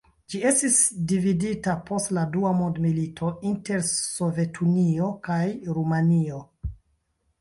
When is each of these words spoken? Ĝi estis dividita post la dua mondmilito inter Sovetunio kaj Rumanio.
Ĝi 0.33 0.39
estis 0.51 0.77
dividita 1.11 1.75
post 1.89 2.09
la 2.19 2.23
dua 2.37 2.53
mondmilito 2.61 3.31
inter 3.53 3.85
Sovetunio 3.91 5.11
kaj 5.29 5.41
Rumanio. 5.77 6.41